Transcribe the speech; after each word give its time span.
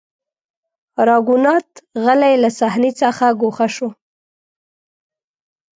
راګونات 1.07 1.69
غلی 2.03 2.33
له 2.43 2.49
صحنې 2.59 2.91
څخه 3.01 3.25
ګوښه 3.41 3.67
شو. 3.75 3.89